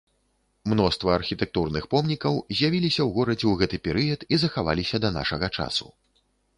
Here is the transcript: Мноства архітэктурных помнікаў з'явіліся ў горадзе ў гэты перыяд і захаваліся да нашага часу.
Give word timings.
Мноства 0.71 1.11
архітэктурных 1.19 1.83
помнікаў 1.93 2.41
з'явіліся 2.55 3.01
ў 3.05 3.09
горадзе 3.21 3.41
ў 3.47 3.53
гэты 3.63 3.77
перыяд 3.89 4.21
і 4.35 4.45
захаваліся 4.49 4.97
да 5.09 5.17
нашага 5.23 5.57
часу. 5.57 5.85